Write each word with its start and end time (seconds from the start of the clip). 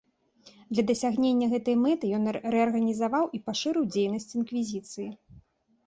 Для 0.71 0.83
дасягнення 0.91 1.49
гэтай 1.53 1.77
мэты 1.83 2.05
ён 2.21 2.33
рэарганізаваў 2.55 3.25
і 3.39 3.45
пашырыў 3.51 3.89
дзейнасць 3.93 4.31
інквізіцыі. 4.37 5.09